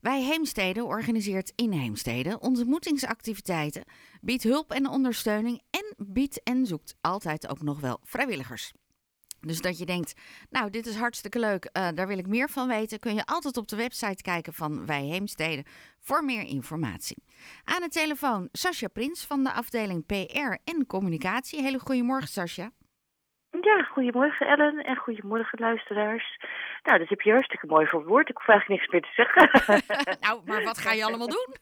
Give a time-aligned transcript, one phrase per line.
[0.00, 3.84] Wij Heemstede organiseert in Heemstede ontmoetingsactiviteiten,
[4.20, 8.72] biedt hulp en ondersteuning en biedt en zoekt altijd ook nog wel vrijwilligers.
[9.40, 10.14] Dus dat je denkt,
[10.50, 13.56] nou, dit is hartstikke leuk, uh, daar wil ik meer van weten, kun je altijd
[13.56, 15.64] op de website kijken van Wij Heemstede
[16.00, 17.22] voor meer informatie.
[17.64, 21.62] Aan de telefoon Sascha Prins van de afdeling PR en Communicatie.
[21.62, 22.70] Hele goedemorgen, Sascha.
[23.60, 26.38] Ja, goedemorgen Ellen en goedemorgen luisteraars.
[26.82, 28.28] Nou, dat heb je hartstikke mooi verwoord.
[28.28, 29.48] Ik eigenlijk niks meer te zeggen.
[30.26, 31.54] nou, maar wat ga je allemaal doen?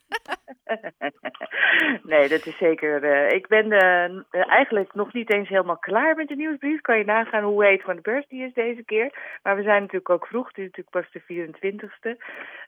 [2.13, 3.05] nee, dat is zeker.
[3.05, 6.81] Uh, ik ben uh, eigenlijk nog niet eens helemaal klaar met de nieuwsbrief.
[6.81, 9.39] Kan je nagaan hoe heet van de beurs die is deze keer.
[9.43, 10.47] Maar we zijn natuurlijk ook vroeg.
[10.47, 12.09] Het is natuurlijk pas de 24ste.
[12.09, 12.15] Um,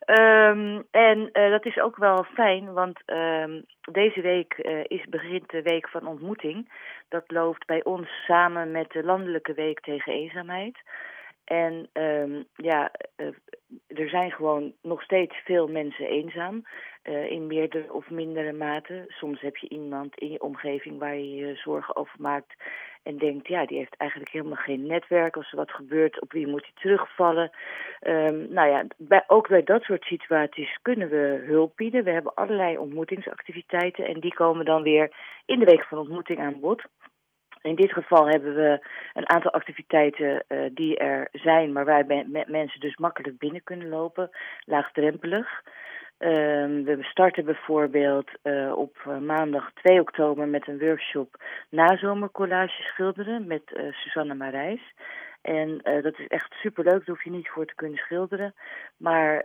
[0.06, 4.54] ehm, en uh, dat is ook wel fijn, want um, deze week
[4.86, 6.72] is, begint de week van ontmoeting.
[7.08, 10.78] Dat loopt bij ons samen met de Landelijke Week tegen Eenzaamheid.
[11.48, 13.26] En um, ja, uh,
[13.86, 16.64] er zijn gewoon nog steeds veel mensen eenzaam.
[17.04, 19.04] Uh, in meerdere of mindere mate.
[19.08, 22.54] Soms heb je iemand in je omgeving waar je je zorgen over maakt.
[23.02, 25.36] En denkt, ja, die heeft eigenlijk helemaal geen netwerk.
[25.36, 27.50] Als er wat gebeurt, op wie moet hij terugvallen?
[28.06, 32.04] Um, nou ja, bij, ook bij dat soort situaties kunnen we hulp bieden.
[32.04, 34.06] We hebben allerlei ontmoetingsactiviteiten.
[34.06, 35.12] En die komen dan weer
[35.46, 36.82] in de week van ontmoeting aan bod.
[37.62, 42.06] In dit geval hebben we een aantal activiteiten uh, die er zijn, maar waar
[42.46, 44.30] mensen dus makkelijk binnen kunnen lopen,
[44.64, 45.62] laagdrempelig.
[46.18, 46.28] Uh,
[46.84, 51.36] we starten bijvoorbeeld uh, op uh, maandag 2 oktober met een workshop
[51.68, 54.94] nazomercollage schilderen met Susanne Marijs.
[55.42, 58.54] En dat is echt superleuk, daar hoef je niet voor te kunnen schilderen.
[58.96, 59.42] Maar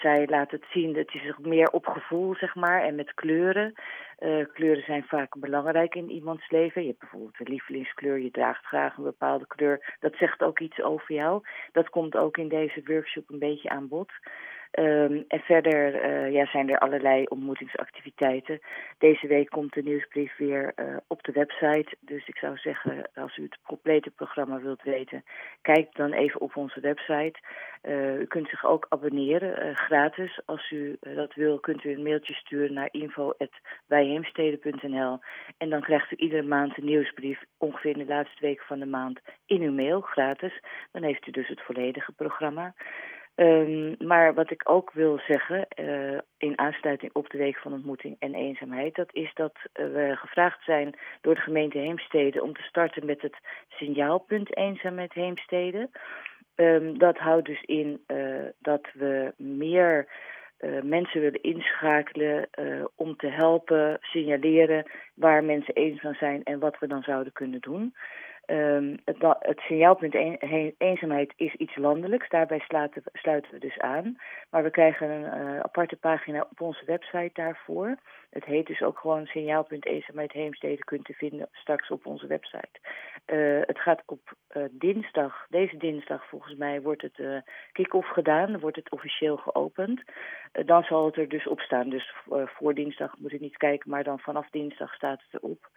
[0.00, 3.74] zij laat het zien, het is meer op gevoel, zeg maar, en met kleuren.
[4.18, 6.82] Uh, kleuren zijn vaak belangrijk in iemands leven.
[6.82, 9.96] Je hebt bijvoorbeeld een lievelingskleur, je draagt graag een bepaalde kleur.
[10.00, 11.42] Dat zegt ook iets over jou.
[11.72, 14.10] Dat komt ook in deze workshop een beetje aan bod.
[14.78, 18.60] Um, en verder uh, ja, zijn er allerlei ontmoetingsactiviteiten.
[18.98, 21.96] Deze week komt de nieuwsbrief weer uh, op de website.
[22.00, 25.24] Dus ik zou zeggen, als u het complete programma wilt weten,
[25.62, 27.34] kijk dan even op onze website.
[27.82, 30.40] Uh, u kunt zich ook abonneren, gratis.
[30.44, 35.18] Als u dat wil, kunt u een mailtje sturen naar info.bijheemsteden.nl
[35.58, 38.86] En dan krijgt u iedere maand een nieuwsbrief, ongeveer in de laatste week van de
[38.86, 40.60] maand, in uw mail, gratis.
[40.92, 42.74] Dan heeft u dus het volledige programma.
[43.36, 48.16] Um, maar wat ik ook wil zeggen, uh, in aansluiting op de Week van Ontmoeting
[48.18, 52.62] en Eenzaamheid, dat is dat uh, we gevraagd zijn door de gemeente Heemstede om te
[52.62, 53.36] starten met het
[53.68, 55.90] signaalpunt Eenzaamheid Heemstede.
[56.54, 60.08] Um, dat houdt dus in uh, dat we meer
[60.82, 62.48] mensen willen inschakelen
[62.96, 67.94] om te helpen, signaleren waar mensen eenzaam zijn en wat we dan zouden kunnen doen.
[68.46, 72.28] Um, het, het, signaalpunt een, eenzaamheid is iets landelijks.
[72.28, 74.18] Daarbij sluiten, sluiten, we dus aan.
[74.50, 77.96] Maar we krijgen een uh, aparte pagina op onze website daarvoor.
[78.32, 80.84] Het heet dus ook gewoon signaalpunt eenzaamheid Heemstede.
[80.84, 82.80] Kunt u vinden straks op onze website.
[83.26, 88.60] Uh, het gaat op uh, dinsdag, deze dinsdag volgens mij, wordt het kick-off gedaan.
[88.60, 90.02] Wordt het officieel geopend.
[90.52, 91.88] dan zal het er dus op staan.
[91.88, 95.70] Dus voor dinsdag moet u niet kijken, maar dan vanaf dinsdag staat het erop.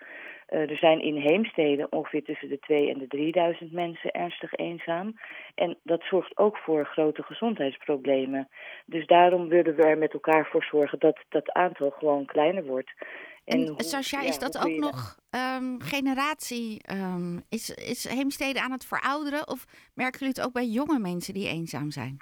[0.49, 5.13] Uh, er zijn in Heemstede ongeveer tussen de 2 en de 3000 mensen ernstig eenzaam.
[5.55, 8.49] En dat zorgt ook voor grote gezondheidsproblemen.
[8.85, 12.93] Dus daarom willen we er met elkaar voor zorgen dat dat aantal gewoon kleiner wordt.
[13.43, 16.81] En, en Sascha, ja, is dat ook nog um, generatie?
[16.93, 19.47] Um, is, is Heemstede aan het verouderen?
[19.47, 22.17] Of merken jullie het ook bij jonge mensen die eenzaam zijn?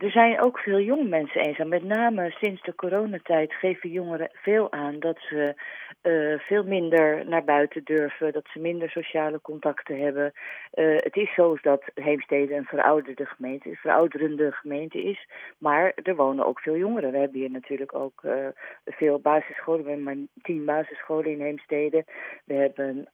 [0.00, 1.68] Er zijn ook veel jonge mensen eenzaam.
[1.68, 5.54] Met name sinds de coronatijd geven jongeren veel aan dat ze
[6.02, 10.32] uh, veel minder naar buiten durven, dat ze minder sociale contacten hebben.
[10.74, 15.28] Uh, het is zo dat Heemstede een verouderde gemeente is, verouderende gemeente is,
[15.58, 17.12] maar er wonen ook veel jongeren.
[17.12, 18.46] We hebben hier natuurlijk ook uh,
[18.84, 22.04] veel basisscholen, we hebben maar tien basisscholen in Heemstede.
[22.44, 23.08] We hebben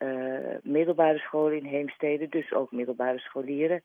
[0.62, 3.82] middelbare scholen in Heemstede, dus ook middelbare scholieren,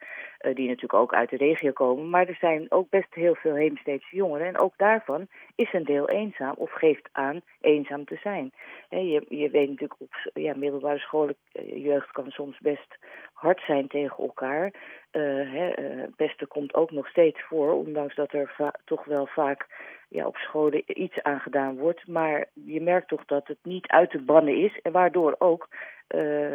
[0.54, 2.10] die natuurlijk ook uit de regio komen.
[2.10, 6.10] Maar er zijn ook best heel veel Heemsteedse jongeren en ook daarvan is een deel
[6.10, 8.52] eenzaam of geeft aan eenzaam te zijn.
[8.90, 12.98] Je, je weet natuurlijk op ja, middelbare scholen, eh, jeugd kan soms best
[13.34, 14.74] hard zijn tegen elkaar.
[15.12, 19.68] Uh, uh, het beste komt ook nog steeds voor, ondanks dat er toch wel vaak
[20.10, 22.08] ja, op scholen iets aan gedaan wordt.
[22.08, 25.68] Maar je merkt toch dat het niet uit te bannen is en waardoor ook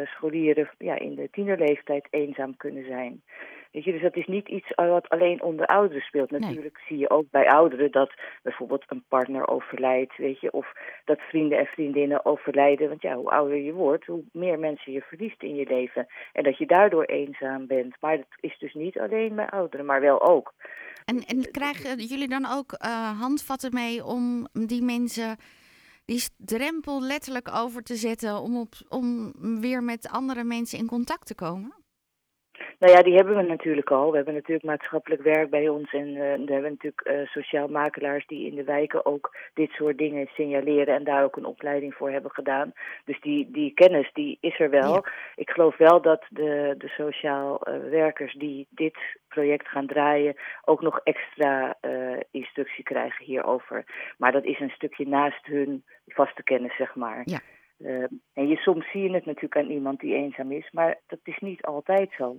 [0.05, 3.21] scholieren ja, in de tienerleeftijd eenzaam kunnen zijn.
[3.71, 6.31] Weet je, dus dat is niet iets wat alleen onder ouderen speelt.
[6.31, 8.13] Natuurlijk zie je ook bij ouderen dat
[8.43, 10.71] bijvoorbeeld een partner overlijdt, weet je, of
[11.05, 12.89] dat vrienden en vriendinnen overlijden.
[12.89, 16.07] Want ja, hoe ouder je wordt, hoe meer mensen je verliest in je leven.
[16.33, 17.95] En dat je daardoor eenzaam bent.
[17.99, 20.53] Maar dat is dus niet alleen bij ouderen, maar wel ook.
[21.05, 25.37] En, en krijgen jullie dan ook uh, handvatten mee om die mensen
[26.07, 31.27] die drempel letterlijk over te zetten om, op, om weer met andere mensen in contact
[31.27, 31.73] te komen?
[32.79, 34.09] Nou ja, die hebben we natuurlijk al.
[34.09, 38.27] We hebben natuurlijk maatschappelijk werk bij ons en uh, we hebben natuurlijk uh, sociaal makelaars
[38.27, 42.11] die in de wijken ook dit soort dingen signaleren en daar ook een opleiding voor
[42.11, 42.73] hebben gedaan.
[43.05, 45.05] Dus die, die kennis die is er wel.
[45.35, 48.97] Ik geloof wel dat de, de sociaal uh, werkers die dit
[49.27, 50.35] project gaan draaien
[50.65, 51.77] ook nog extra
[52.31, 53.85] instructie krijgen hierover.
[54.17, 57.21] Maar dat is een stukje naast hun vaste kennis, zeg maar.
[57.23, 57.39] Ja.
[57.79, 58.03] Uh,
[58.33, 61.37] en je, soms zie je het natuurlijk aan iemand die eenzaam is, maar dat is
[61.39, 62.35] niet altijd zo.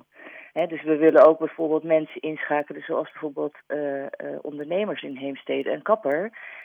[0.67, 4.09] Dus we willen ook bijvoorbeeld mensen inschakelen, zoals bijvoorbeeld uh, uh,
[4.43, 6.23] ondernemers in Heemstede en kapper.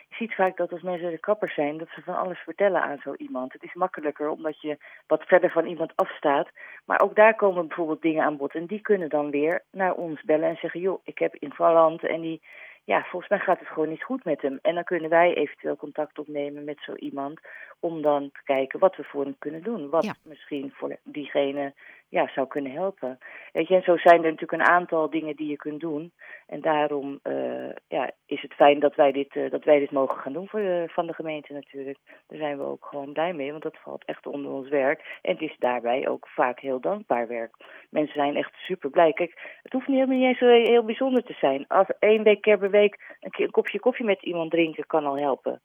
[0.09, 2.99] Je ziet vaak dat als mensen de kapper zijn, dat ze van alles vertellen aan
[3.03, 3.53] zo iemand.
[3.53, 4.77] Het is makkelijker omdat je
[5.07, 6.49] wat verder van iemand afstaat.
[6.85, 8.55] Maar ook daar komen bijvoorbeeld dingen aan bod.
[8.55, 12.03] En die kunnen dan weer naar ons bellen en zeggen, joh, ik heb in Valland
[12.03, 12.41] en die
[12.83, 14.59] ja, volgens mij gaat het gewoon niet goed met hem.
[14.61, 17.39] En dan kunnen wij eventueel contact opnemen met zo iemand
[17.79, 19.89] om dan te kijken wat we voor hem kunnen doen.
[19.89, 21.73] Wat misschien voor diegene
[22.13, 23.17] ja, zou kunnen helpen.
[23.51, 26.11] Weet je, en zo zijn er natuurlijk een aantal dingen die je kunt doen.
[26.47, 30.17] En daarom uh, ja, is het fijn dat wij dit, uh, dat wij dit mogen
[30.17, 31.97] gaan doen voor de, van de gemeente natuurlijk.
[32.27, 35.19] Daar zijn we ook gewoon blij mee, want dat valt echt onder ons werk.
[35.21, 37.55] En het is daarbij ook vaak heel dankbaar werk.
[37.89, 39.13] Mensen zijn echt super blij.
[39.13, 41.65] Kijk, het hoeft niet helemaal niet eens heel, heel bijzonder te zijn.
[41.67, 45.17] Als één week keer per week een, een kopje koffie met iemand drinken kan al
[45.17, 45.61] helpen.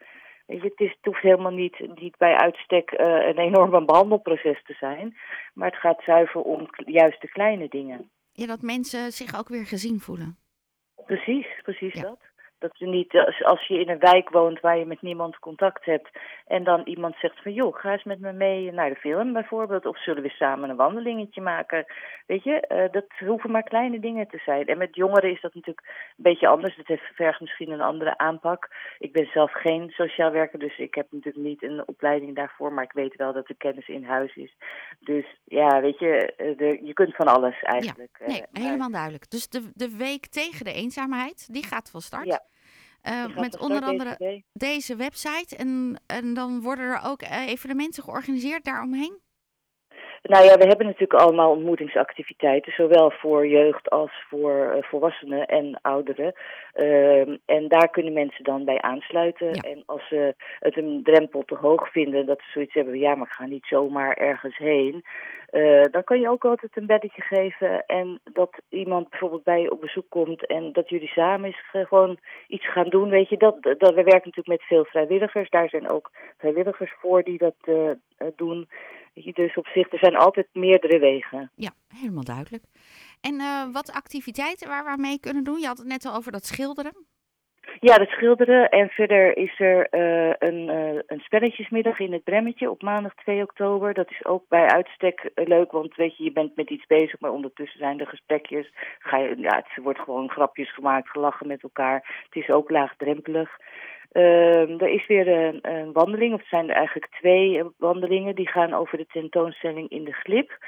[0.48, 4.62] Weet je, het, is, het hoeft helemaal niet, niet bij uitstek uh, een enorm behandelproces
[4.64, 5.16] te zijn.
[5.54, 8.10] Maar het gaat zuiver om juist de kleine dingen.
[8.32, 10.38] Ja, dat mensen zich ook weer gezien voelen.
[11.06, 12.18] Precies, precies dat.
[12.58, 16.08] Dat je niet, als, je in een wijk woont waar je met niemand contact hebt
[16.46, 19.86] en dan iemand zegt van joh, ga eens met me mee naar de film bijvoorbeeld
[19.86, 21.84] of zullen we samen een wandelingetje maken.
[22.26, 24.66] Weet je, uh, dat hoeven maar kleine dingen te zijn.
[24.66, 26.76] En met jongeren is dat natuurlijk een beetje anders.
[26.76, 28.68] Dat heeft, vergt misschien een andere aanpak.
[28.98, 32.84] Ik ben zelf geen sociaal werker, dus ik heb natuurlijk niet een opleiding daarvoor, maar
[32.84, 34.56] ik weet wel dat de kennis in huis is.
[35.00, 38.16] Dus ja, weet je, eh, de, je kunt van alles eigenlijk.
[38.18, 39.30] Ja, nee, uh, helemaal duidelijk.
[39.30, 42.26] Dus de, de week tegen de eenzaamheid, die gaat van start.
[42.26, 42.42] Ja.
[43.08, 45.56] Uh, met onder andere deze, deze, website.
[45.56, 49.20] En, en dan worden er ook uh, evenementen georganiseerd daaromheen?
[50.28, 55.78] Nou ja, we hebben natuurlijk allemaal ontmoetingsactiviteiten, zowel voor jeugd als voor uh, volwassenen en
[55.82, 56.32] ouderen.
[56.74, 59.46] Uh, en daar kunnen mensen dan bij aansluiten.
[59.46, 59.60] Ja.
[59.60, 63.26] En als ze het een drempel te hoog vinden, dat ze zoiets hebben, ja, maar
[63.26, 65.04] ik ga niet zomaar ergens heen.
[65.50, 69.70] Uh, dan kan je ook altijd een beddetje geven en dat iemand bijvoorbeeld bij je
[69.70, 73.08] op bezoek komt en dat jullie samen eens gewoon iets gaan doen.
[73.08, 75.50] Weet je, dat, dat, we werken natuurlijk met veel vrijwilligers.
[75.50, 77.54] Daar zijn ook vrijwilligers voor die dat
[78.36, 78.68] doen.
[79.14, 81.50] Dus op zich, er zijn altijd meerdere wegen.
[81.54, 82.64] Ja, helemaal duidelijk.
[83.20, 85.60] En uh, wat activiteiten waar we mee kunnen doen?
[85.60, 87.06] Je had het net al over dat schilderen.
[87.80, 88.68] Ja, dat schilderen.
[88.68, 93.42] En verder is er uh, een, uh, een spelletjesmiddag in het Bremmetje op maandag 2
[93.42, 93.94] oktober.
[93.94, 97.30] Dat is ook bij uitstek leuk, want weet je, je bent met iets bezig, maar
[97.30, 98.72] ondertussen zijn er gesprekjes.
[98.98, 102.24] Ga je, ja, het wordt gewoon grapjes gemaakt, gelachen met elkaar.
[102.24, 103.58] Het is ook laagdrempelig.
[104.12, 108.34] Uh, er is weer een, een, wandeling, of het zijn er eigenlijk twee wandelingen.
[108.34, 110.58] Die gaan over de tentoonstelling in de glip.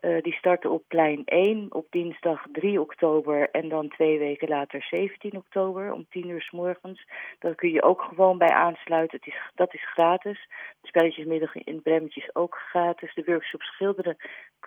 [0.00, 4.82] Uh, die starten op plein 1 op dinsdag 3 oktober en dan twee weken later
[4.82, 7.08] 17 oktober om 10 uur s morgens.
[7.38, 9.18] Daar kun je ook gewoon bij aansluiten.
[9.18, 10.48] Het is, dat is gratis.
[10.80, 13.14] De spelletjesmiddag in Bremmetje is ook gratis.
[13.14, 14.16] De workshops schilderen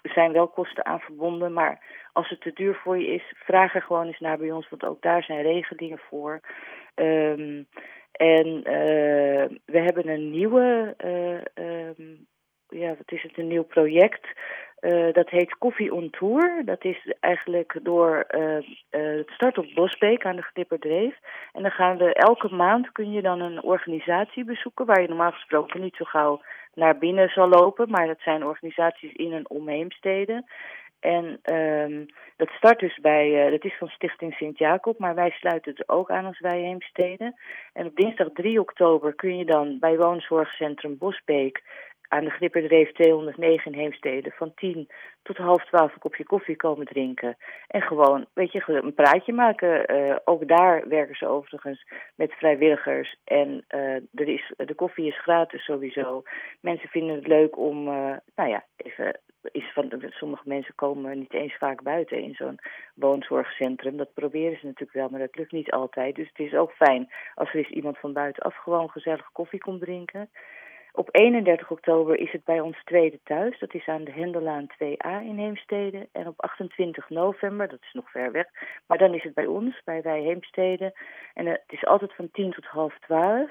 [0.02, 3.82] zijn wel kosten aan verbonden, maar als het te duur voor je is, vraag er
[3.82, 6.40] gewoon eens naar bij ons, want ook daar zijn regelingen voor.
[6.96, 7.68] Um,
[8.12, 12.28] en uh, we hebben een nieuwe, uh, um,
[12.70, 14.28] ja, wat is het, een nieuw project.
[14.82, 16.62] Uh, dat heet Koffie on Tour.
[16.66, 18.26] Dat is eigenlijk door
[18.90, 21.16] het start op Bosbeek aan de Glipperdreef.
[21.54, 25.32] En dan gaan we elke maand kun je dan een organisatie bezoeken waar je normaal
[25.32, 26.42] gesproken niet zo gauw
[26.74, 27.90] naar binnen zal lopen.
[27.90, 30.44] Maar dat zijn organisaties in en om Heemstede.
[31.00, 35.72] En um, dat start dus bij, uh, dat is van Stichting Sint-Jacob, maar wij sluiten
[35.72, 37.40] het ook aan als wij Heemstede.
[37.74, 41.62] En op dinsdag 3 oktober kun je dan bij woonzorgcentrum Bosbeek
[42.10, 44.88] aan de Gripperdreef 209 in Heemstede van 10
[45.24, 47.38] tot half 12 een kopje koffie komen drinken.
[47.68, 49.96] En gewoon, weet je, een praatje maken.
[49.96, 53.16] Uh, ook daar werken ze overigens met vrijwilligers.
[53.24, 56.24] En uh, er is, de koffie is gratis sowieso.
[56.62, 57.84] Mensen vinden het leuk om,
[58.36, 62.60] nou ja, even is van, sommige mensen komen niet eens vaak buiten in zo'n
[62.94, 63.98] woonzorgcentrum.
[63.98, 66.16] Dat proberen ze natuurlijk wel, maar dat lukt niet altijd.
[66.16, 69.82] Dus het is ook fijn als er eens iemand van buitenaf gewoon gezellig koffie komt
[69.82, 70.30] drinken.
[70.92, 73.60] Op 31 oktober is het bij ons tweede thuis.
[73.60, 76.08] Dat is aan de Hendelaan 2A in Heemstede.
[76.12, 78.48] En op 28 november, dat is nog ver weg,
[78.88, 80.94] maar dan is het bij ons, bij Wij Heemstede.
[81.34, 83.50] En het is altijd van 10 tot half 12.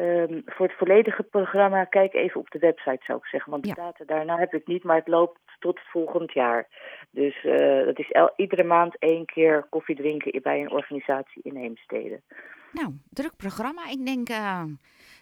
[0.00, 3.50] Um, voor het volledige programma, kijk even op de website zou ik zeggen.
[3.50, 6.68] Want de data daarna heb ik niet, maar het loopt tot volgend jaar.
[7.10, 11.56] Dus uh, dat is el iedere maand één keer koffie drinken bij een organisatie in
[11.56, 12.20] Heemstede.
[12.72, 13.82] Nou, druk programma.
[13.90, 14.64] Ik denk uh,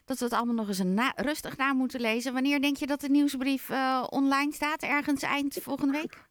[0.04, 2.32] dat we het allemaal nog eens een na rustig na moeten lezen.
[2.32, 4.82] Wanneer denk je dat de nieuwsbrief uh, online staat?
[4.82, 6.26] Ergens eind volgende week?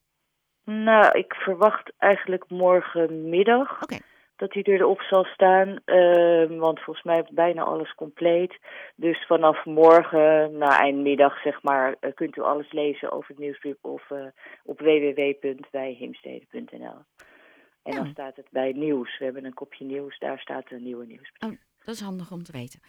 [0.64, 3.72] Nou, ik verwacht eigenlijk morgenmiddag.
[3.72, 3.84] Oké.
[3.84, 4.02] Okay
[4.38, 5.80] dat hij erop zal staan.
[5.86, 8.58] Uh, want volgens mij is bijna alles compleet.
[8.96, 13.76] Dus vanaf morgen, na eindmiddag zeg maar, uh, kunt u alles lezen over het nieuwsbrief
[13.82, 14.26] of uh,
[14.64, 16.98] op www.wijheemstede.nl.
[17.84, 19.18] En dan staat het bij nieuws.
[19.18, 21.52] We hebben een kopje nieuws, daar staat een nieuwe nieuwsbrief.
[21.52, 22.80] Oh, dat is handig om te weten.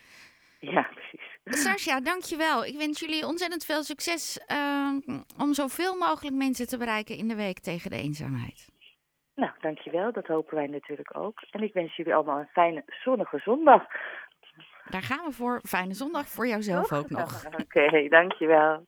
[0.60, 1.38] Ja, precies.
[1.44, 2.64] Sascha, dankjewel.
[2.64, 5.00] Ik wens jullie ontzettend veel succes ehm,
[5.38, 8.68] om zoveel mogelijk mensen te bereiken in de week tegen de eenzaamheid.
[9.60, 10.12] Dankjewel.
[10.12, 11.40] Dat hopen wij natuurlijk ook.
[11.50, 13.86] En ik wens jullie allemaal een fijne zonnige zondag.
[14.90, 15.60] Daar gaan we voor.
[15.62, 17.44] Fijne zondag voor jouzelf ook nog.
[17.46, 18.86] Oké, okay, dankjewel.